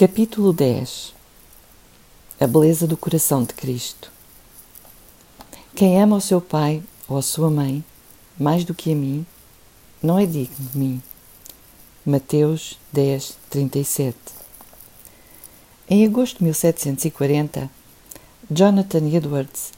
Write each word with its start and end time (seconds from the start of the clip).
Capítulo 0.00 0.50
10 0.54 1.12
A 2.40 2.46
beleza 2.46 2.86
do 2.86 2.96
coração 2.96 3.44
de 3.44 3.52
Cristo. 3.52 4.10
Quem 5.74 6.00
ama 6.02 6.16
o 6.16 6.20
seu 6.22 6.40
pai 6.40 6.82
ou 7.06 7.18
a 7.18 7.22
sua 7.22 7.50
mãe 7.50 7.84
mais 8.38 8.64
do 8.64 8.72
que 8.72 8.92
a 8.92 8.96
mim, 8.96 9.26
não 10.02 10.18
é 10.18 10.24
digno 10.24 10.56
de 10.72 10.78
mim. 10.78 11.02
Mateus 12.02 12.78
10, 12.90 13.36
37 13.50 14.16
Em 15.86 16.06
agosto 16.06 16.38
de 16.38 16.44
1740, 16.44 17.68
Jonathan 18.50 19.06
Edwards 19.06 19.70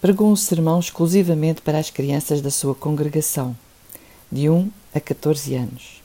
pregou 0.00 0.32
um 0.32 0.34
sermão 0.34 0.80
exclusivamente 0.80 1.62
para 1.62 1.78
as 1.78 1.90
crianças 1.90 2.40
da 2.40 2.50
sua 2.50 2.74
congregação, 2.74 3.56
de 4.32 4.50
1 4.50 4.68
a 4.92 4.98
14 4.98 5.54
anos. 5.54 6.02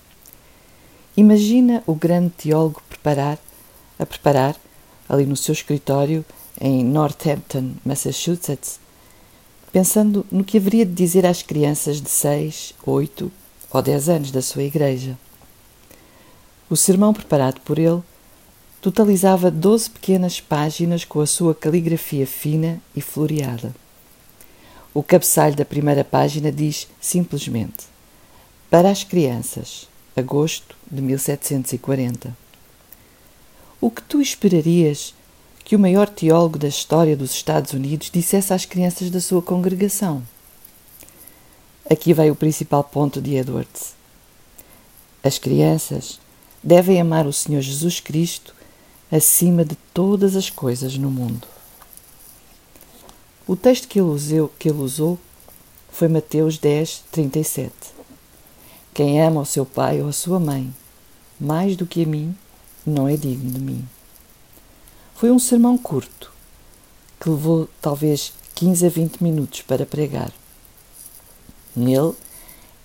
Imagina 1.17 1.81
o 1.87 1.95
grande 1.95 2.29
teólogo 2.29 2.83
preparar 2.87 3.39
a 3.97 4.05
preparar, 4.05 4.55
ali 5.07 5.25
no 5.25 5.35
seu 5.35 5.53
escritório 5.53 6.25
em 6.59 6.83
Northampton, 6.83 7.71
Massachusetts, 7.85 8.79
pensando 9.71 10.25
no 10.31 10.43
que 10.43 10.57
haveria 10.57 10.85
de 10.85 10.93
dizer 10.93 11.25
às 11.25 11.41
crianças 11.41 12.01
de 12.01 12.09
seis, 12.09 12.73
oito 12.85 13.31
ou 13.71 13.81
dez 13.81 14.07
anos 14.07 14.31
da 14.31 14.41
sua 14.41 14.63
igreja. 14.63 15.17
O 16.69 16.75
sermão 16.75 17.13
preparado 17.13 17.59
por 17.61 17.77
ele 17.77 18.01
totalizava 18.81 19.51
doze 19.51 19.89
pequenas 19.89 20.39
páginas 20.39 21.03
com 21.03 21.19
a 21.19 21.27
sua 21.27 21.53
caligrafia 21.53 22.25
fina 22.25 22.81
e 22.95 23.01
floreada. 23.01 23.75
O 24.93 25.03
cabeçalho 25.03 25.55
da 25.55 25.65
primeira 25.65 26.03
página 26.03 26.51
diz 26.51 26.87
simplesmente: 27.01 27.85
Para 28.69 28.89
as 28.89 29.03
crianças, 29.03 29.89
agosto 30.15 30.75
de 30.89 31.01
1740. 31.01 32.44
O 33.81 33.91
que 33.91 34.01
tu 34.01 34.21
esperarias 34.21 35.13
que 35.63 35.75
o 35.75 35.79
maior 35.79 36.07
teólogo 36.07 36.57
da 36.57 36.67
história 36.67 37.15
dos 37.17 37.31
Estados 37.31 37.73
Unidos 37.73 38.09
dissesse 38.11 38.53
às 38.53 38.65
crianças 38.65 39.09
da 39.09 39.19
sua 39.19 39.41
congregação? 39.41 40.23
Aqui 41.89 42.13
vai 42.13 42.31
o 42.31 42.35
principal 42.35 42.83
ponto 42.83 43.21
de 43.21 43.35
Edwards. 43.35 43.93
As 45.21 45.37
crianças 45.37 46.19
devem 46.63 47.01
amar 47.01 47.27
o 47.27 47.33
Senhor 47.33 47.61
Jesus 47.61 47.99
Cristo 47.99 48.55
acima 49.11 49.65
de 49.65 49.75
todas 49.93 50.35
as 50.35 50.49
coisas 50.49 50.97
no 50.97 51.11
mundo. 51.11 51.47
O 53.45 53.55
texto 53.55 53.87
que 53.87 53.99
ele 53.99 54.07
usou, 54.07 54.51
que 54.57 54.69
ele 54.69 54.79
usou 54.79 55.19
foi 55.91 56.07
Mateus 56.07 56.57
10, 56.57 57.03
37. 57.11 57.71
Quem 58.93 59.21
ama 59.21 59.41
o 59.41 59.45
seu 59.45 59.65
pai 59.65 60.01
ou 60.01 60.07
a 60.07 60.13
sua 60.13 60.39
mãe 60.39 60.73
mais 61.39 61.75
do 61.75 61.85
que 61.85 62.03
a 62.03 62.07
mim, 62.07 62.35
não 62.85 63.07
é 63.07 63.17
digno 63.17 63.51
de 63.51 63.59
mim. 63.59 63.87
Foi 65.15 65.31
um 65.31 65.39
sermão 65.39 65.77
curto, 65.77 66.31
que 67.19 67.29
levou 67.29 67.67
talvez 67.81 68.33
15 68.53 68.85
a 68.85 68.89
20 68.89 69.23
minutos 69.23 69.61
para 69.61 69.85
pregar. 69.85 70.31
Nele, 71.75 72.13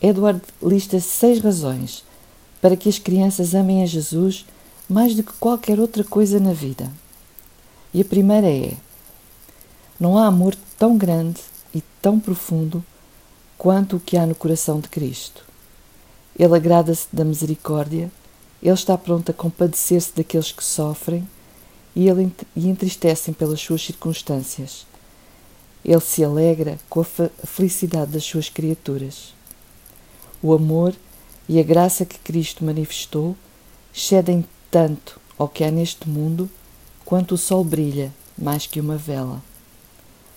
Edward 0.01 0.41
lista 0.63 0.99
seis 1.01 1.41
razões 1.41 2.05
para 2.61 2.77
que 2.77 2.89
as 2.89 2.99
crianças 2.99 3.55
amem 3.55 3.83
a 3.83 3.87
Jesus 3.87 4.47
mais 4.89 5.15
do 5.15 5.23
que 5.23 5.33
qualquer 5.35 5.79
outra 5.79 6.03
coisa 6.03 6.41
na 6.41 6.53
vida. 6.53 6.91
E 7.93 8.01
a 8.01 8.05
primeira 8.05 8.51
é: 8.51 8.77
não 9.99 10.17
há 10.17 10.27
amor 10.27 10.57
tão 10.79 10.97
grande 10.97 11.41
e 11.75 11.83
tão 12.01 12.19
profundo 12.19 12.85
quanto 13.59 13.97
o 13.97 14.01
que 14.01 14.17
há 14.17 14.27
no 14.27 14.35
coração 14.35 14.81
de 14.81 14.89
Cristo. 14.89 15.45
Ele 16.39 16.57
agrada-se 16.57 17.07
da 17.13 17.25
misericórdia 17.25 18.11
ele 18.63 18.75
está 18.75 18.97
pronto 18.99 19.31
a 19.31 19.35
compadecer-se 19.35 20.15
daqueles 20.15 20.53
que 20.53 20.63
sofrem 20.63 21.27
e, 21.97 22.09
ele, 22.09 22.31
entristecem 22.57 23.33
pelas 23.33 23.61
suas 23.61 23.83
circunstâncias. 23.83 24.87
Ele 25.85 26.01
se 26.01 26.23
alegra 26.23 26.79
com 26.89 27.01
a 27.01 27.47
felicidade 27.47 28.13
das 28.13 28.25
suas 28.25 28.49
criaturas. 28.49 29.35
O 30.43 30.53
amor 30.53 30.95
e 31.49 31.59
a 31.59 31.63
graça 31.63 32.05
que 32.05 32.19
Cristo 32.19 32.65
manifestou 32.65 33.35
cedem 33.93 34.45
tanto 34.71 35.19
ao 35.39 35.49
que 35.49 35.65
há 35.65 35.71
neste 35.71 36.09
mundo 36.09 36.49
quanto 37.05 37.35
o 37.35 37.39
sol 37.39 37.65
brilha 37.65 38.13
mais 38.37 38.67
que 38.67 38.81
uma 38.81 38.97
vela. 38.97 39.43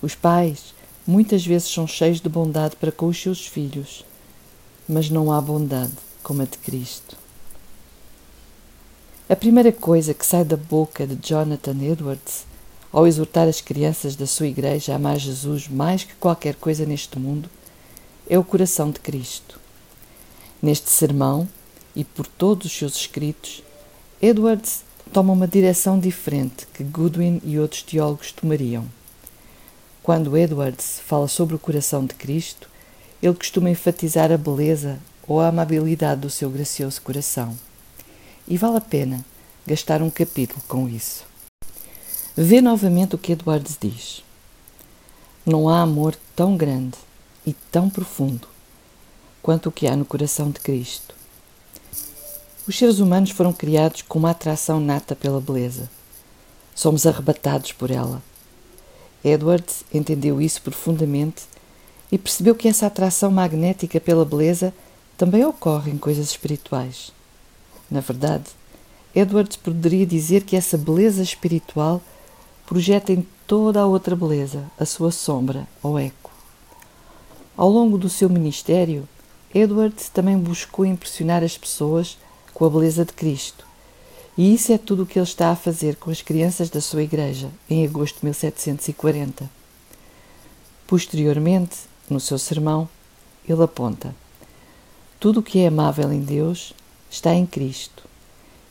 Os 0.01 0.15
pais 0.15 0.73
muitas 1.05 1.45
vezes 1.45 1.69
são 1.69 1.85
cheios 1.85 2.19
de 2.19 2.29
bondade 2.29 2.75
para 2.77 2.91
com 2.91 3.07
os 3.07 3.21
seus 3.21 3.45
filhos, 3.45 4.05
mas 4.87 5.09
não 5.09 5.31
há 5.31 5.39
bondade 5.39 5.93
como 6.23 6.41
a 6.41 6.45
de 6.45 6.57
Cristo. 6.57 7.22
A 9.33 9.35
primeira 9.35 9.71
coisa 9.71 10.13
que 10.13 10.23
sai 10.23 10.43
da 10.43 10.55
boca 10.55 11.07
de 11.07 11.17
Jonathan 11.27 11.75
Edwards 11.81 12.45
ao 12.91 13.07
exortar 13.07 13.47
as 13.47 13.61
crianças 13.61 14.15
da 14.15 14.27
sua 14.27 14.45
igreja 14.45 14.93
a 14.93 14.95
amar 14.95 15.17
Jesus 15.17 15.67
mais 15.67 16.03
que 16.03 16.13
qualquer 16.13 16.53
coisa 16.53 16.85
neste 16.85 17.17
mundo 17.17 17.49
é 18.29 18.37
o 18.37 18.43
coração 18.43 18.91
de 18.91 18.99
Cristo. 18.99 19.59
Neste 20.61 20.91
sermão 20.91 21.49
e 21.95 22.03
por 22.03 22.27
todos 22.27 22.67
os 22.67 22.77
seus 22.77 22.95
escritos, 22.95 23.63
Edwards 24.21 24.83
toma 25.11 25.33
uma 25.33 25.47
direção 25.47 25.99
diferente 25.99 26.67
que 26.71 26.83
Goodwin 26.83 27.41
e 27.43 27.57
outros 27.57 27.81
teólogos 27.81 28.31
tomariam. 28.31 28.85
Quando 30.03 30.37
Edwards 30.37 31.01
fala 31.03 31.27
sobre 31.27 31.55
o 31.55 31.59
coração 31.59 32.05
de 32.05 32.13
Cristo, 32.13 32.69
ele 33.19 33.33
costuma 33.33 33.71
enfatizar 33.71 34.31
a 34.31 34.37
beleza 34.37 34.99
ou 35.27 35.41
a 35.41 35.47
amabilidade 35.47 36.21
do 36.21 36.29
seu 36.29 36.51
gracioso 36.51 37.01
coração 37.01 37.57
e 38.47 38.57
vale 38.57 38.77
a 38.77 38.81
pena 38.81 39.25
gastar 39.65 40.01
um 40.01 40.09
capítulo 40.09 40.61
com 40.67 40.87
isso. 40.87 41.25
Vê 42.35 42.61
novamente 42.61 43.15
o 43.15 43.17
que 43.17 43.31
Edwards 43.31 43.77
diz. 43.79 44.23
Não 45.45 45.69
há 45.69 45.81
amor 45.81 46.15
tão 46.35 46.57
grande 46.57 46.97
e 47.45 47.53
tão 47.53 47.89
profundo 47.89 48.47
quanto 49.41 49.69
o 49.69 49.71
que 49.71 49.87
há 49.87 49.95
no 49.95 50.05
coração 50.05 50.49
de 50.49 50.59
Cristo. 50.59 51.13
Os 52.67 52.77
seres 52.77 52.99
humanos 52.99 53.31
foram 53.31 53.51
criados 53.51 54.01
com 54.01 54.19
uma 54.19 54.31
atração 54.31 54.79
nata 54.79 55.15
pela 55.15 55.41
beleza. 55.41 55.89
Somos 56.73 57.05
arrebatados 57.05 57.73
por 57.73 57.91
ela. 57.91 58.21
Edwards 59.23 59.83
entendeu 59.93 60.41
isso 60.41 60.61
profundamente 60.61 61.43
e 62.11 62.17
percebeu 62.17 62.55
que 62.55 62.67
essa 62.67 62.87
atração 62.87 63.31
magnética 63.31 63.99
pela 63.99 64.25
beleza 64.25 64.73
também 65.17 65.45
ocorre 65.45 65.91
em 65.91 65.97
coisas 65.97 66.29
espirituais. 66.29 67.11
Na 67.89 67.99
verdade, 67.99 68.45
Edwards 69.15 69.55
poderia 69.57 70.05
dizer 70.05 70.43
que 70.43 70.55
essa 70.55 70.77
beleza 70.77 71.21
espiritual 71.21 72.01
projeta 72.65 73.11
em 73.11 73.25
toda 73.45 73.81
a 73.81 73.85
outra 73.85 74.15
beleza 74.15 74.63
a 74.79 74.85
sua 74.85 75.11
sombra 75.11 75.67
ou 75.81 75.99
eco. 75.99 76.31
Ao 77.55 77.69
longo 77.69 77.97
do 77.97 78.09
seu 78.09 78.27
ministério, 78.29 79.07
Edwards 79.53 80.09
também 80.09 80.37
buscou 80.37 80.85
impressionar 80.85 81.43
as 81.43 81.55
pessoas 81.57 82.17
com 82.53 82.65
a 82.65 82.69
beleza 82.69 83.05
de 83.05 83.13
Cristo. 83.13 83.67
E 84.35 84.51
isso 84.53 84.71
é 84.71 84.79
tudo 84.79 85.03
o 85.03 85.05
que 85.05 85.19
ele 85.19 85.27
está 85.27 85.51
a 85.51 85.55
fazer 85.55 85.95
com 85.97 86.09
as 86.09 86.23
crianças 86.23 86.69
da 86.71 86.81
sua 86.81 87.03
igreja 87.03 87.51
em 87.69 87.85
agosto 87.85 88.19
de 88.19 88.25
1740. 88.25 89.47
Posteriormente, 90.87 91.77
no 92.09 92.19
seu 92.19 92.39
sermão, 92.39 92.89
ele 93.47 93.61
aponta: 93.61 94.15
Tudo 95.19 95.39
o 95.39 95.43
que 95.43 95.59
é 95.59 95.67
amável 95.67 96.11
em 96.11 96.21
Deus 96.21 96.73
está 97.13 97.31
em 97.35 97.45
Cristo. 97.45 98.03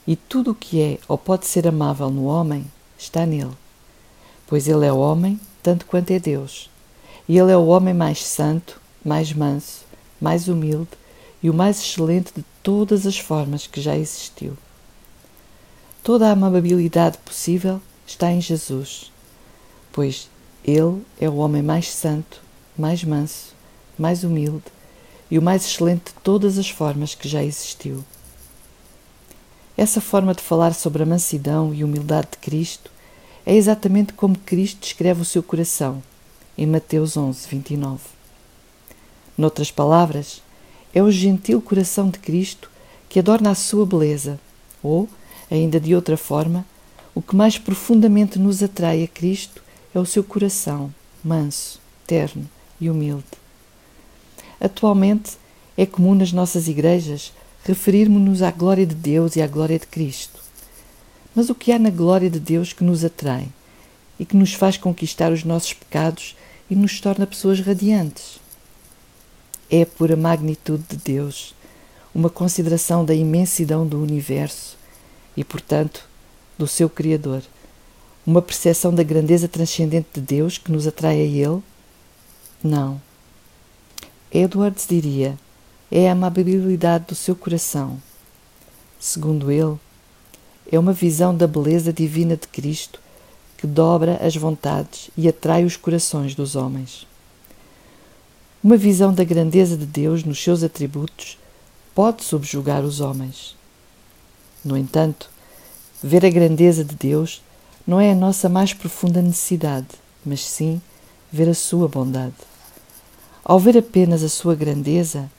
E 0.05 0.17
tudo 0.17 0.51
o 0.51 0.55
que 0.55 0.83
é 0.83 0.99
ou 1.07 1.17
pode 1.17 1.47
ser 1.47 1.65
amável 1.69 2.11
no 2.11 2.25
homem 2.25 2.67
está 2.99 3.25
nele. 3.25 3.57
Pois 4.49 4.67
ele 4.67 4.85
é 4.85 4.93
homem 4.93 5.41
tanto 5.63 5.87
quanto 5.87 6.11
é 6.11 6.19
Deus. 6.19 6.69
E 7.29 7.39
ele 7.39 7.53
é 7.53 7.57
o 7.57 7.67
homem 7.67 7.95
mais 7.95 8.25
santo, 8.25 8.81
mais 9.05 9.33
manso, 9.33 9.85
mais 10.21 10.49
humilde 10.49 10.91
e 11.41 11.49
o 11.49 11.55
mais 11.55 11.79
excelente 11.79 12.33
de 12.35 12.45
todas 12.65 13.07
as 13.07 13.17
formas 13.17 13.69
que 13.69 13.81
já 13.81 13.97
existiu. 13.97 14.59
Toda 16.03 16.27
a 16.27 16.33
amabilidade 16.33 17.19
possível 17.19 17.81
está 18.05 18.33
em 18.33 18.41
Jesus, 18.41 19.13
pois 19.93 20.29
ele 20.65 21.01
é 21.21 21.29
o 21.29 21.37
homem 21.37 21.63
mais 21.63 21.89
santo, 21.89 22.43
mais 22.77 23.05
manso, 23.05 23.55
mais 23.97 24.25
humilde 24.25 24.65
e 25.31 25.39
o 25.39 25.43
mais 25.43 25.65
excelente 25.65 26.07
de 26.07 26.15
todas 26.25 26.59
as 26.59 26.69
formas 26.69 27.15
que 27.15 27.29
já 27.29 27.45
existiu. 27.45 28.05
Essa 29.77 30.01
forma 30.01 30.35
de 30.35 30.43
falar 30.43 30.75
sobre 30.75 31.03
a 31.03 31.07
mansidão 31.07 31.73
e 31.73 31.83
humildade 31.83 32.29
de 32.33 32.39
Cristo 32.39 32.91
é 33.45 33.55
exatamente 33.55 34.13
como 34.13 34.39
Cristo 34.39 34.81
descreve 34.81 35.23
o 35.23 35.25
seu 35.25 35.43
coração 35.43 36.03
em 36.57 36.67
Mateus 36.67 37.17
11, 37.17 37.49
29. 37.49 38.01
Noutras 39.37 39.71
palavras, 39.71 40.43
é 40.95 41.03
o 41.03 41.11
gentil 41.11 41.61
coração 41.63 42.11
de 42.11 42.19
Cristo 42.19 42.71
que 43.09 43.19
adorna 43.19 43.51
a 43.51 43.55
sua 43.55 43.87
beleza, 43.87 44.39
ou, 44.83 45.09
ainda 45.51 45.81
de 45.81 45.95
outra 45.95 46.17
forma, 46.17 46.67
o 47.15 47.23
que 47.23 47.35
mais 47.35 47.59
profundamente 47.59 48.39
nos 48.39 48.63
atrai 48.63 49.03
a 49.03 49.09
Cristo 49.09 49.63
é 49.95 49.99
o 49.99 50.07
seu 50.07 50.23
coração 50.23 50.93
manso, 51.25 51.81
terno 52.07 52.49
e 52.81 52.91
humilde. 52.91 53.25
Atualmente, 54.61 55.33
é 55.77 55.87
comum 55.87 56.15
nas 56.15 56.33
nossas 56.33 56.69
igrejas 56.69 57.33
referirmos-nos 57.65 58.43
à 58.43 58.51
glória 58.51 58.87
de 58.87 58.95
Deus 58.95 59.37
e 59.37 59.43
à 59.43 59.47
glória 59.47 59.79
de 59.79 59.87
Cristo. 59.87 60.41
Mas 61.35 61.49
o 61.49 61.55
que 61.55 61.73
há 61.73 61.79
na 61.79 61.91
glória 61.91 62.29
de 62.29 62.41
Deus 62.41 62.73
que 62.73 62.85
nos 62.85 63.05
atrai 63.05 63.49
e 64.19 64.27
que 64.27 64.37
nos 64.37 64.53
faz 64.53 64.77
conquistar 64.77 65.33
os 65.33 65.45
nossos 65.45 65.73
pecados 65.73 66.37
e 66.69 66.75
nos 66.75 67.01
torna 67.01 67.27
pessoas 67.27 67.61
radiantes? 67.61 68.39
É 69.71 69.83
a 69.83 69.87
pura 69.87 70.17
magnitude 70.17 70.85
de 70.89 70.97
Deus, 70.97 71.55
uma 72.15 72.29
consideração 72.29 73.05
da 73.05 73.15
imensidão 73.15 73.87
do 73.87 74.03
universo 74.03 74.77
e, 75.37 75.43
portanto, 75.43 76.07
do 76.59 76.67
seu 76.67 76.91
Criador, 76.91 77.43
uma 78.27 78.43
percepção 78.43 78.95
da 78.95 79.03
grandeza 79.03 79.49
transcendente 79.49 80.09
de 80.15 80.21
Deus 80.21 80.59
que 80.59 80.71
nos 80.71 80.87
atrai 80.87 81.21
a 81.21 81.25
Ele? 81.25 81.63
Não. 82.63 83.01
Edwards 84.31 84.87
diria: 84.87 85.39
é 85.95 86.09
a 86.09 86.13
amabilidade 86.13 87.05
do 87.09 87.15
seu 87.15 87.37
coração. 87.37 88.01
Segundo 88.99 89.53
ele, 89.53 89.77
é 90.71 90.79
uma 90.79 90.95
visão 90.95 91.37
da 91.37 91.47
beleza 91.47 91.93
divina 91.93 92.35
de 92.35 92.49
Cristo 92.49 92.99
que 93.59 93.67
dobra 93.67 94.19
as 94.27 94.35
vontades 94.35 95.11
e 95.15 95.29
atrai 95.29 95.67
os 95.67 95.77
corações 95.77 96.35
dos 96.35 96.57
homens. 96.57 97.07
Uma 98.65 98.79
visão 98.79 99.13
da 99.13 99.23
grandeza 99.23 99.77
de 99.77 99.85
Deus 99.85 100.25
nos 100.25 100.43
seus 100.43 100.63
atributos 100.63 101.39
pode 101.95 102.25
subjugar 102.25 102.83
os 102.83 103.01
homens. 103.01 103.55
No 104.65 104.79
entanto, 104.79 105.29
ver 106.03 106.25
a 106.25 106.31
grandeza 106.31 106.83
de 106.83 106.95
Deus 106.95 107.43
não 107.87 108.01
é 108.01 108.13
a 108.13 108.17
nossa 108.17 108.49
mais 108.49 108.73
profunda 108.73 109.21
necessidade, 109.21 109.89
mas 110.25 110.43
sim 110.43 110.81
ver 111.31 111.51
a 111.51 111.55
sua 111.55 111.87
bondade. 111.87 112.33
Ao 113.45 113.59
ver 113.59 113.77
apenas 113.77 114.23
a 114.23 114.29
sua 114.31 114.55
grandeza, 114.55 115.31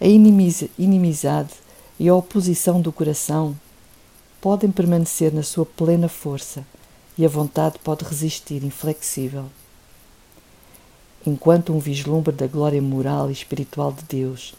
a 0.00 0.06
inimizade 0.06 1.52
e 1.98 2.08
a 2.08 2.14
oposição 2.14 2.80
do 2.80 2.90
coração 2.90 3.54
podem 4.40 4.70
permanecer 4.70 5.30
na 5.30 5.42
sua 5.42 5.66
plena 5.66 6.08
força 6.08 6.64
e 7.18 7.26
a 7.26 7.28
vontade 7.28 7.78
pode 7.84 8.06
resistir 8.06 8.64
inflexível. 8.64 9.44
Enquanto 11.26 11.74
um 11.74 11.78
vislumbre 11.78 12.34
da 12.34 12.46
glória 12.46 12.80
moral 12.80 13.28
e 13.28 13.34
espiritual 13.34 13.92
de 13.92 14.02
Deus 14.04 14.54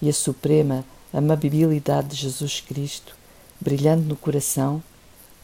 e 0.00 0.08
a 0.08 0.12
suprema 0.12 0.86
amabilidade 1.12 2.08
de 2.08 2.16
Jesus 2.16 2.60
Cristo, 2.60 3.14
brilhando 3.60 4.04
no 4.04 4.16
coração, 4.16 4.82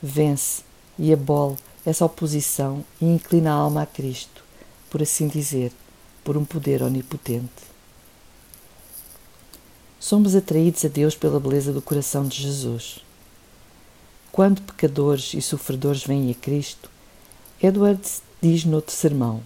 vence 0.03 0.63
e 0.99 1.13
abole 1.13 1.57
essa 1.85 2.07
oposição 2.07 2.83
e 2.99 3.05
inclina 3.05 3.51
a 3.51 3.57
alma 3.57 3.83
a 3.83 3.87
Cristo, 3.87 4.43
por 4.89 5.03
assim 5.03 5.29
dizer, 5.29 5.71
por 6.25 6.35
um 6.39 6.47
poder 6.47 6.83
onipotente. 6.83 7.68
Somos 10.01 10.37
atraídos 10.37 10.85
a 10.85 10.89
Deus 10.89 11.17
pela 11.17 11.41
beleza 11.41 11.73
do 11.73 11.83
coração 11.83 12.25
de 12.25 12.41
Jesus. 12.41 13.01
Quando 14.31 14.63
pecadores 14.63 15.35
e 15.35 15.43
sofredores 15.43 16.05
vêm 16.05 16.31
a 16.31 16.35
Cristo, 16.35 16.89
Edwards 17.61 18.23
diz 18.41 18.65
noutro 18.65 18.95
sermão: 18.95 19.43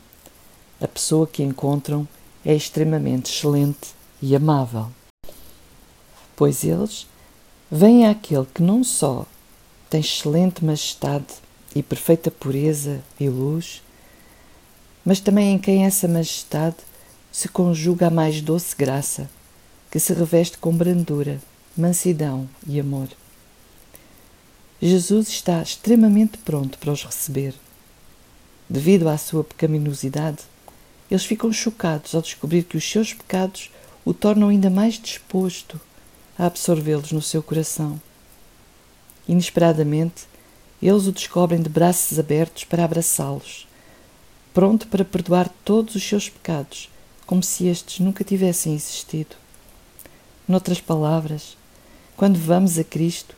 a 0.78 0.86
pessoa 0.86 1.26
que 1.26 1.42
encontram 1.42 2.06
é 2.44 2.54
extremamente 2.54 3.32
excelente 3.32 3.94
e 4.20 4.36
amável. 4.36 4.88
Pois 6.36 6.64
eles 6.64 7.06
vêm 7.70 8.06
àquele 8.06 8.44
que 8.44 8.62
não 8.62 8.84
só 8.84 9.24
tem 9.88 10.00
excelente 10.00 10.62
majestade 10.62 11.34
e 11.74 11.82
perfeita 11.82 12.30
pureza 12.30 13.02
e 13.18 13.26
luz, 13.26 13.82
mas 15.02 15.18
também 15.18 15.54
em 15.54 15.58
quem 15.58 15.86
essa 15.86 16.06
majestade 16.06 16.76
se 17.30 17.48
conjuga 17.48 18.08
a 18.08 18.10
mais 18.10 18.42
doce 18.42 18.76
graça, 18.76 19.30
que 19.92 20.00
se 20.00 20.14
reveste 20.14 20.56
com 20.56 20.74
brandura, 20.74 21.38
mansidão 21.76 22.48
e 22.66 22.80
amor. 22.80 23.08
Jesus 24.80 25.28
está 25.28 25.62
extremamente 25.62 26.38
pronto 26.38 26.78
para 26.78 26.90
os 26.90 27.04
receber. 27.04 27.54
Devido 28.68 29.08
à 29.08 29.18
sua 29.18 29.44
pecaminosidade, 29.44 30.38
eles 31.10 31.26
ficam 31.26 31.52
chocados 31.52 32.14
ao 32.14 32.22
descobrir 32.22 32.64
que 32.64 32.76
os 32.76 32.90
seus 32.90 33.12
pecados 33.12 33.70
o 34.04 34.14
tornam 34.14 34.48
ainda 34.48 34.70
mais 34.70 34.94
disposto 34.94 35.78
a 36.38 36.46
absorvê-los 36.46 37.12
no 37.12 37.20
seu 37.20 37.42
coração. 37.42 38.00
Inesperadamente, 39.28 40.24
eles 40.82 41.06
o 41.06 41.12
descobrem 41.12 41.62
de 41.62 41.68
braços 41.68 42.18
abertos 42.18 42.64
para 42.64 42.84
abraçá-los 42.84 43.68
pronto 44.52 44.86
para 44.88 45.04
perdoar 45.04 45.48
todos 45.64 45.94
os 45.94 46.02
seus 46.02 46.28
pecados, 46.28 46.90
como 47.26 47.42
se 47.42 47.66
estes 47.66 48.00
nunca 48.00 48.22
tivessem 48.22 48.74
existido. 48.74 49.41
Noutras 50.52 50.82
palavras, 50.82 51.56
quando 52.14 52.38
vamos 52.38 52.78
a 52.78 52.84
Cristo, 52.84 53.34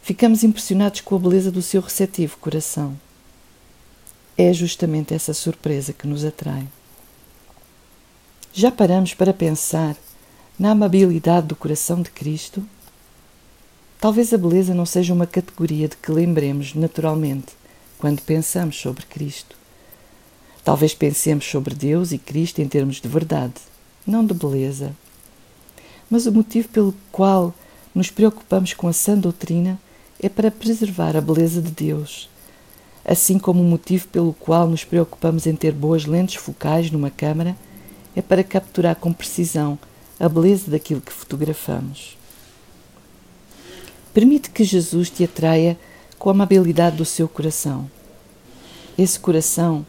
ficamos 0.00 0.44
impressionados 0.44 1.00
com 1.00 1.16
a 1.16 1.18
beleza 1.18 1.50
do 1.50 1.60
seu 1.60 1.80
receptivo 1.80 2.36
coração. 2.36 2.96
É 4.38 4.52
justamente 4.52 5.12
essa 5.12 5.34
surpresa 5.34 5.92
que 5.92 6.06
nos 6.06 6.24
atrai. 6.24 6.68
Já 8.52 8.70
paramos 8.70 9.12
para 9.12 9.34
pensar 9.34 9.96
na 10.56 10.70
amabilidade 10.70 11.48
do 11.48 11.56
coração 11.56 12.00
de 12.00 12.10
Cristo? 12.10 12.64
Talvez 13.98 14.32
a 14.32 14.38
beleza 14.38 14.72
não 14.72 14.86
seja 14.86 15.12
uma 15.12 15.26
categoria 15.26 15.88
de 15.88 15.96
que 15.96 16.12
lembremos 16.12 16.74
naturalmente 16.74 17.54
quando 17.98 18.22
pensamos 18.22 18.80
sobre 18.80 19.04
Cristo. 19.06 19.56
Talvez 20.62 20.94
pensemos 20.94 21.44
sobre 21.44 21.74
Deus 21.74 22.12
e 22.12 22.18
Cristo 22.18 22.62
em 22.62 22.68
termos 22.68 23.00
de 23.00 23.08
verdade, 23.08 23.54
não 24.06 24.24
de 24.24 24.32
beleza. 24.32 24.94
Mas 26.12 26.26
o 26.26 26.30
motivo 26.30 26.68
pelo 26.68 26.94
qual 27.10 27.54
nos 27.94 28.10
preocupamos 28.10 28.74
com 28.74 28.86
a 28.86 28.92
sã 28.92 29.16
doutrina 29.16 29.80
é 30.20 30.28
para 30.28 30.50
preservar 30.50 31.16
a 31.16 31.22
beleza 31.22 31.62
de 31.62 31.70
Deus, 31.70 32.28
assim 33.02 33.38
como 33.38 33.62
o 33.62 33.64
motivo 33.64 34.06
pelo 34.08 34.34
qual 34.34 34.68
nos 34.68 34.84
preocupamos 34.84 35.46
em 35.46 35.56
ter 35.56 35.72
boas 35.72 36.04
lentes 36.04 36.34
focais 36.34 36.90
numa 36.90 37.08
câmara 37.08 37.56
é 38.14 38.20
para 38.20 38.44
capturar 38.44 38.94
com 38.96 39.10
precisão 39.10 39.78
a 40.20 40.28
beleza 40.28 40.70
daquilo 40.70 41.00
que 41.00 41.10
fotografamos. 41.10 42.18
Permite 44.12 44.50
que 44.50 44.64
Jesus 44.64 45.08
te 45.08 45.24
atraia 45.24 45.78
com 46.18 46.28
a 46.28 46.32
amabilidade 46.32 46.98
do 46.98 47.06
seu 47.06 47.26
coração. 47.26 47.90
Esse 48.98 49.18
coração 49.18 49.86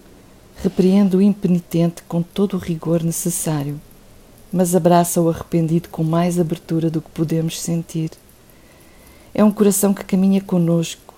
Repreende 0.63 1.17
o 1.17 1.21
impenitente 1.21 2.03
com 2.03 2.21
todo 2.21 2.53
o 2.53 2.57
rigor 2.57 3.03
necessário, 3.03 3.81
mas 4.53 4.75
abraça 4.75 5.19
o 5.19 5.29
arrependido 5.29 5.89
com 5.89 6.03
mais 6.03 6.39
abertura 6.39 6.88
do 6.88 7.01
que 7.01 7.09
podemos 7.09 7.59
sentir. 7.59 8.11
É 9.33 9.44
um 9.44 9.51
coração 9.51 9.95
que 9.95 10.05
caminha 10.05 10.39
conosco 10.39 11.15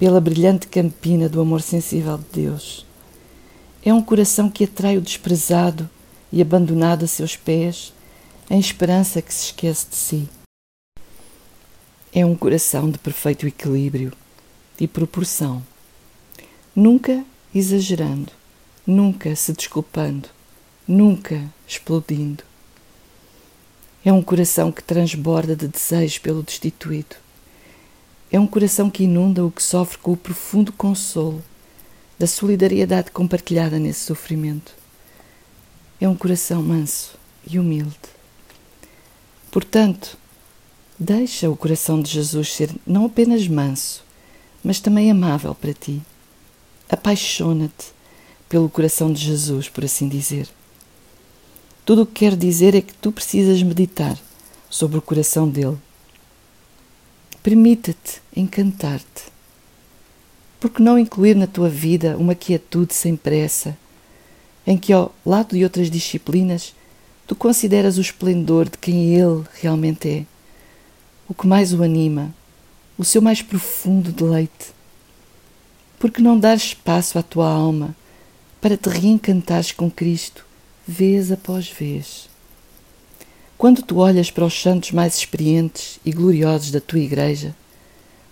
pela 0.00 0.20
brilhante 0.20 0.66
campina 0.66 1.28
do 1.28 1.40
amor 1.40 1.62
sensível 1.62 2.18
de 2.18 2.42
Deus. 2.42 2.84
É 3.84 3.94
um 3.94 4.02
coração 4.02 4.50
que 4.50 4.64
atrai 4.64 4.98
o 4.98 5.00
desprezado 5.00 5.88
e 6.32 6.42
abandonado 6.42 7.04
a 7.04 7.06
seus 7.06 7.36
pés, 7.36 7.92
em 8.50 8.58
esperança 8.58 9.22
que 9.22 9.32
se 9.32 9.46
esquece 9.46 9.86
de 9.88 9.94
si. 9.94 10.28
É 12.12 12.26
um 12.26 12.34
coração 12.34 12.90
de 12.90 12.98
perfeito 12.98 13.46
equilíbrio 13.46 14.12
e 14.80 14.88
proporção, 14.88 15.62
nunca 16.74 17.24
exagerando, 17.54 18.32
nunca 18.84 19.36
se 19.36 19.52
desculpando, 19.52 20.28
nunca 20.86 21.48
explodindo. 21.66 22.42
É 24.04 24.12
um 24.12 24.22
coração 24.22 24.72
que 24.72 24.82
transborda 24.82 25.54
de 25.54 25.68
desejo 25.68 26.20
pelo 26.20 26.42
destituído. 26.42 27.14
É 28.32 28.40
um 28.40 28.46
coração 28.46 28.90
que 28.90 29.04
inunda 29.04 29.44
o 29.44 29.50
que 29.50 29.62
sofre 29.62 29.98
com 29.98 30.12
o 30.12 30.16
profundo 30.16 30.72
consolo 30.72 31.42
da 32.18 32.26
solidariedade 32.26 33.10
compartilhada 33.10 33.78
nesse 33.78 34.00
sofrimento. 34.00 34.72
É 36.00 36.08
um 36.08 36.16
coração 36.16 36.62
manso 36.62 37.16
e 37.46 37.58
humilde. 37.58 37.96
Portanto, 39.50 40.16
deixa 40.98 41.48
o 41.48 41.56
coração 41.56 42.00
de 42.00 42.10
Jesus 42.10 42.52
ser 42.52 42.70
não 42.86 43.06
apenas 43.06 43.46
manso, 43.46 44.02
mas 44.64 44.80
também 44.80 45.10
amável 45.10 45.54
para 45.54 45.74
ti. 45.74 46.02
Apaixona-te 46.88 47.92
pelo 48.48 48.68
coração 48.68 49.12
de 49.12 49.20
Jesus, 49.22 49.68
por 49.68 49.84
assim 49.84 50.08
dizer. 50.08 50.48
Tudo 51.84 52.02
o 52.02 52.06
que 52.06 52.20
quero 52.20 52.36
dizer 52.36 52.74
é 52.74 52.80
que 52.80 52.94
tu 52.94 53.10
precisas 53.10 53.62
meditar 53.62 54.16
sobre 54.70 54.98
o 54.98 55.02
coração 55.02 55.48
dele. 55.48 55.76
Permita-te 57.42 58.22
encantar-te. 58.34 59.32
Por 60.60 60.70
que 60.70 60.82
não 60.82 60.98
incluir 60.98 61.34
na 61.34 61.46
tua 61.46 61.68
vida 61.68 62.16
uma 62.16 62.34
quietude 62.34 62.94
sem 62.94 63.16
pressa, 63.16 63.76
em 64.66 64.78
que, 64.78 64.92
ao 64.92 65.12
lado 65.26 65.56
de 65.56 65.64
outras 65.64 65.90
disciplinas, 65.90 66.74
tu 67.26 67.34
consideras 67.34 67.98
o 67.98 68.00
esplendor 68.00 68.68
de 68.68 68.78
quem 68.78 69.14
ele 69.14 69.44
realmente 69.60 70.08
é, 70.08 70.24
o 71.28 71.34
que 71.34 71.46
mais 71.46 71.72
o 71.72 71.82
anima, 71.82 72.32
o 72.96 73.04
seu 73.04 73.20
mais 73.20 73.42
profundo 73.42 74.12
deleite? 74.12 74.72
Por 75.98 76.10
que 76.10 76.22
não 76.22 76.38
dar 76.38 76.56
espaço 76.56 77.18
à 77.18 77.22
tua 77.22 77.50
alma? 77.50 77.96
para 78.62 78.76
te 78.76 78.88
reencantares 78.88 79.72
com 79.72 79.90
Cristo, 79.90 80.46
vez 80.86 81.30
após 81.30 81.68
vez. 81.68 82.28
Quando 83.56 83.82
tu 83.82 83.98
olhas 83.98 84.30
para 84.30 84.44
os 84.44 84.60
santos 84.60 84.90
mais 84.90 85.16
experientes 85.16 86.00
e 86.04 86.10
gloriosos 86.10 86.70
da 86.70 86.80
tua 86.80 86.98
Igreja, 86.98 87.54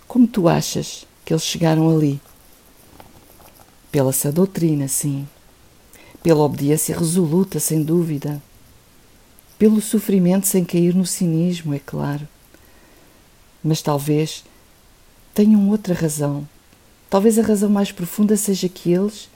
como 0.07 0.27
tu 0.27 0.49
achas 0.49 1.07
que 1.23 1.33
eles 1.33 1.43
chegaram 1.43 1.89
ali. 1.89 2.19
Pela 3.89 4.11
sua 4.11 4.31
doutrina, 4.31 4.87
sim. 4.89 5.25
Pela 6.21 6.43
obediência 6.43 6.97
resoluta, 6.97 7.59
sem 7.59 7.81
dúvida. 7.81 8.41
Pelo 9.57 9.79
sofrimento 9.79 10.47
sem 10.47 10.65
cair 10.65 10.93
no 10.93 11.05
cinismo, 11.05 11.73
é 11.73 11.79
claro. 11.79 12.27
Mas 13.63 13.81
talvez 13.81 14.43
tenham 15.33 15.69
outra 15.69 15.93
razão. 15.93 16.45
Talvez 17.09 17.39
a 17.39 17.41
razão 17.41 17.69
mais 17.69 17.91
profunda 17.91 18.35
seja 18.35 18.67
que 18.67 18.91
eles, 18.91 19.29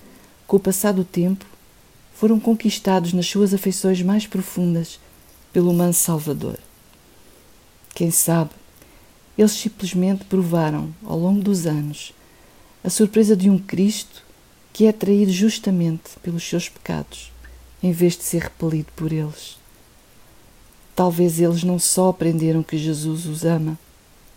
com 0.45 0.57
o 0.57 0.59
passar 0.59 0.91
do 0.91 1.05
tempo, 1.05 1.45
foram 2.15 2.39
conquistados 2.39 3.13
nas 3.13 3.27
suas 3.27 3.53
afeições 3.53 4.01
mais 4.01 4.25
profundas 4.25 4.99
pelo 5.51 5.73
manso 5.73 5.99
Salvador. 5.99 6.57
Quem 7.93 8.09
sabe, 8.09 8.51
eles 9.37 9.51
simplesmente 9.51 10.23
provaram, 10.23 10.93
ao 11.03 11.19
longo 11.19 11.41
dos 11.41 11.67
anos, 11.67 12.13
a 12.83 12.89
surpresa 12.89 13.35
de 13.35 13.49
um 13.49 13.57
Cristo 13.57 14.23
que 14.71 14.85
é 14.85 14.89
atraído 14.89 15.31
justamente 15.31 16.11
pelos 16.21 16.43
seus 16.43 16.69
pecados, 16.69 17.31
em 17.83 17.91
vez 17.91 18.17
de 18.17 18.23
ser 18.23 18.43
repelido 18.43 18.91
por 18.95 19.11
eles. 19.11 19.57
Talvez 20.95 21.39
eles 21.39 21.63
não 21.63 21.77
só 21.77 22.09
aprenderam 22.09 22.63
que 22.63 22.77
Jesus 22.77 23.25
os 23.25 23.43
ama, 23.43 23.77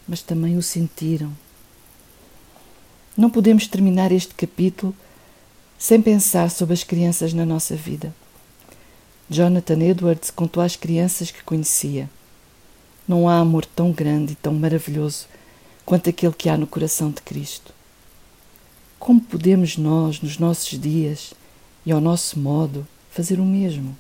mas 0.07 0.23
também 0.23 0.57
o 0.57 0.63
sentiram. 0.63 1.33
Não 3.17 3.31
podemos 3.31 3.67
terminar 3.67 4.11
este 4.11 4.35
capítulo 4.35 4.95
sem 5.79 6.03
pensar 6.03 6.51
sobre 6.51 6.75
as 6.75 6.83
crianças 6.83 7.33
na 7.33 7.47
nossa 7.47 7.77
vida. 7.77 8.13
Jonathan 9.31 9.81
Edwards 9.81 10.31
contou 10.31 10.63
às 10.63 10.75
crianças 10.75 11.31
que 11.31 11.43
conhecia: 11.45 12.11
Não 13.07 13.29
há 13.29 13.39
amor 13.39 13.65
tão 13.65 13.93
grande 13.93 14.33
e 14.33 14.37
tão 14.37 14.53
maravilhoso 14.53 15.27
quanto 15.87 16.11
aquele 16.11 16.33
que 16.33 16.49
há 16.49 16.57
no 16.57 16.67
coração 16.67 17.11
de 17.11 17.23
Cristo. 17.23 17.73
Como 18.99 19.21
podemos 19.21 19.77
nós, 19.77 20.21
nos 20.21 20.39
nossos 20.39 20.79
dias 20.79 21.33
e 21.87 21.93
ao 21.93 22.01
nosso 22.01 22.39
modo, 22.39 22.87
fazer 23.11 23.39
o 23.39 23.45
mesmo? 23.45 23.97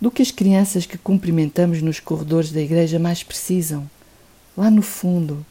Do 0.00 0.10
que 0.10 0.22
as 0.22 0.30
crianças 0.30 0.86
que 0.86 0.96
cumprimentamos 0.96 1.82
nos 1.82 2.00
corredores 2.00 2.50
da 2.50 2.60
igreja 2.60 2.98
mais 2.98 3.22
precisam, 3.22 3.88
lá 4.56 4.70
no 4.70 4.82
fundo. 4.82 5.44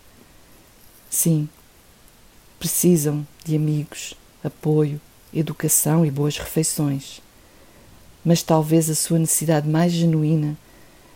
Sim, 1.10 1.48
precisam 2.60 3.26
de 3.44 3.56
amigos, 3.56 4.16
apoio, 4.46 5.00
educação 5.34 6.06
e 6.06 6.12
boas 6.12 6.38
refeições. 6.38 7.22
Mas 8.24 8.42
talvez 8.42 8.90
a 8.90 8.96
sua 8.96 9.20
necessidade 9.20 9.68
mais 9.68 9.92
genuína, 9.92 10.58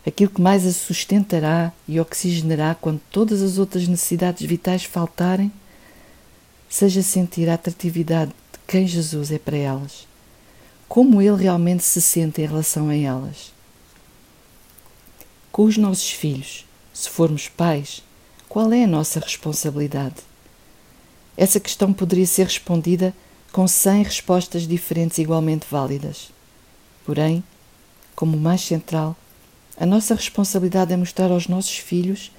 aquilo 0.06 0.32
que 0.32 0.42
mais 0.42 0.66
a 0.66 0.72
sustentará 0.72 1.72
e 1.88 2.00
oxigenará 2.00 2.76
quando 2.76 3.02
todas 3.12 3.42
as 3.42 3.58
outras 3.58 3.88
necessidades 3.88 4.46
vitais 4.48 4.84
faltarem, 4.84 5.52
seja 6.70 7.02
sentir 7.02 7.50
a 7.50 7.56
atratividade 7.56 8.32
de 8.32 8.60
quem 8.68 8.86
Jesus 8.86 9.32
é 9.32 9.40
para 9.40 9.58
elas, 9.58 10.08
como 10.88 11.22
ele 11.22 11.42
realmente 11.42 11.84
se 11.84 12.02
sente 12.02 12.42
em 12.42 12.46
relação 12.46 12.90
a 12.90 12.96
elas. 12.96 13.52
Com 15.52 15.64
os 15.64 15.78
nossos 15.78 16.12
filhos, 16.12 16.66
se 16.94 17.10
formos 17.10 17.48
pais, 17.48 18.04
qual 18.48 18.72
é 18.72 18.84
a 18.84 18.88
nossa 18.88 19.20
responsabilidade? 19.20 20.16
Essa 21.40 21.58
questão 21.58 21.94
poderia 21.94 22.28
ser 22.28 22.44
respondida 22.44 23.14
com 23.54 23.66
cem 23.66 24.04
respostas 24.04 24.68
diferentes 24.68 25.20
igualmente 25.20 25.66
válidas. 25.72 26.32
Porém, 27.06 27.42
como 28.14 28.36
mais 28.36 28.60
central, 28.60 29.16
a 29.78 29.86
nossa 29.86 30.14
responsabilidade 30.14 30.92
é 30.92 30.98
mostrar 30.98 31.32
aos 31.32 31.48
nossos 31.48 31.78
filhos 31.78 32.30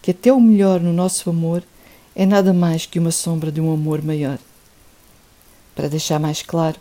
que 0.00 0.12
até 0.12 0.32
o 0.32 0.40
melhor 0.40 0.78
no 0.78 0.92
nosso 0.92 1.28
amor 1.28 1.64
é 2.14 2.24
nada 2.24 2.52
mais 2.52 2.86
que 2.86 3.00
uma 3.00 3.10
sombra 3.10 3.50
de 3.50 3.60
um 3.60 3.74
amor 3.74 4.00
maior. 4.02 4.38
Para 5.74 5.88
deixar 5.88 6.20
mais 6.20 6.40
claro, 6.40 6.78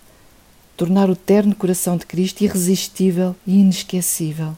tornar 0.78 1.10
o 1.10 1.16
terno 1.16 1.56
coração 1.56 1.98
de 1.98 2.06
Cristo 2.06 2.44
irresistível 2.44 3.36
e 3.48 3.58
inesquecível. 3.58 4.56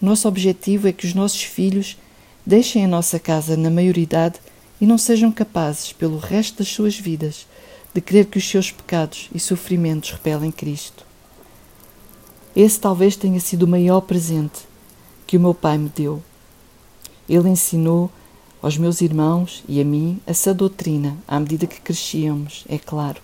O 0.00 0.06
nosso 0.06 0.28
objetivo 0.28 0.86
é 0.86 0.92
que 0.92 1.06
os 1.08 1.12
nossos 1.12 1.42
filhos 1.42 1.98
deixem 2.46 2.84
a 2.84 2.88
nossa 2.88 3.18
casa 3.18 3.56
na 3.56 3.68
maioridade 3.68 4.38
e 4.80 4.86
não 4.86 4.98
sejam 4.98 5.30
capazes, 5.30 5.92
pelo 5.92 6.18
resto 6.18 6.58
das 6.58 6.68
suas 6.68 6.98
vidas, 6.98 7.46
de 7.94 8.00
crer 8.00 8.26
que 8.26 8.38
os 8.38 8.48
seus 8.48 8.70
pecados 8.70 9.28
e 9.32 9.38
sofrimentos 9.38 10.10
repelem 10.10 10.50
Cristo. 10.50 11.04
Esse 12.56 12.78
talvez 12.78 13.16
tenha 13.16 13.40
sido 13.40 13.64
o 13.64 13.68
maior 13.68 14.00
presente 14.00 14.60
que 15.26 15.36
o 15.36 15.40
meu 15.40 15.54
pai 15.54 15.78
me 15.78 15.88
deu. 15.88 16.22
Ele 17.28 17.48
ensinou 17.48 18.10
aos 18.60 18.76
meus 18.78 19.00
irmãos 19.00 19.62
e 19.68 19.80
a 19.80 19.84
mim 19.84 20.20
essa 20.26 20.54
doutrina 20.54 21.16
à 21.26 21.38
medida 21.38 21.66
que 21.66 21.80
crescíamos, 21.80 22.64
é 22.68 22.78
claro, 22.78 23.20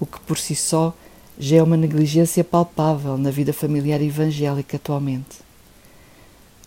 o 0.00 0.06
que 0.06 0.20
por 0.20 0.38
si 0.38 0.54
só 0.54 0.94
já 1.38 1.56
é 1.56 1.62
uma 1.62 1.76
negligência 1.76 2.44
palpável 2.44 3.18
na 3.18 3.30
vida 3.30 3.52
familiar 3.52 4.00
evangélica 4.00 4.76
atualmente. 4.76 5.38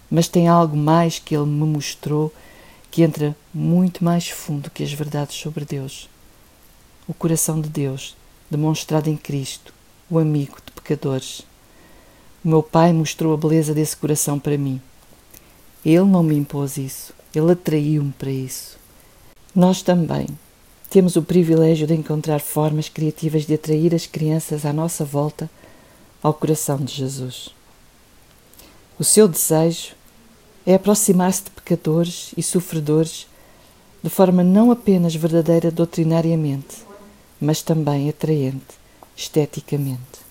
Mas 0.10 0.28
tem 0.28 0.48
algo 0.48 0.76
mais 0.76 1.20
que 1.20 1.36
ele 1.36 1.46
me 1.46 1.66
mostrou 1.66 2.34
que 2.98 3.04
entra 3.04 3.38
muito 3.54 4.04
mais 4.04 4.27
fundo 4.27 4.72
que 4.72 4.82
as 4.82 4.92
verdades 4.92 5.36
sobre 5.36 5.63
Deus. 5.63 6.10
O 7.08 7.13
coração 7.13 7.62
de 7.62 7.70
Deus, 7.70 8.18
demonstrado 8.50 9.08
em 9.08 9.16
Cristo, 9.16 9.72
o 10.10 10.18
amigo 10.18 10.58
de 10.66 10.72
pecadores. 10.72 11.42
O 12.44 12.50
meu 12.50 12.63
pai 12.63 12.92
mostrou 12.92 13.36
a 13.36 13.38
beleza 13.38 13.72
desse 13.72 13.96
coração 13.96 14.39
para 14.39 14.58
mim. 14.58 14.82
Ele 15.86 16.06
não 16.06 16.24
me 16.24 16.36
impôs 16.36 16.77
isso, 16.77 17.13
ele 17.36 17.51
atraiu-me 17.51 18.12
para 18.13 18.32
isso. 18.32 18.80
Nós 19.54 19.84
também 19.84 20.25
temos 20.89 21.16
o 21.16 21.22
privilégio 21.22 21.86
de 21.86 21.94
encontrar 21.94 22.39
formas 22.39 22.89
criativas 22.89 23.46
de 23.46 23.54
atrair 23.54 23.94
as 23.94 24.08
crianças 24.08 24.66
à 24.66 24.74
nossa 24.74 25.06
volta 25.06 25.48
ao 26.24 26.34
coração 26.34 26.80
de 26.80 26.96
Jesus. 26.96 27.54
O 28.98 29.04
seu 29.04 29.27
desejo 29.27 29.97
é 30.68 30.76
aproximar-se 30.76 31.46
de 31.46 31.52
pecadores 31.52 32.34
e 32.36 32.44
sofredores 32.44 33.26
de 34.04 34.10
forma 34.10 34.44
não 34.44 34.70
apenas 34.70 35.16
verdadeira 35.16 35.72
doutrinariamente, 35.72 36.86
mas 37.40 37.62
também 37.62 38.10
atraente 38.10 38.76
esteticamente. 39.16 40.26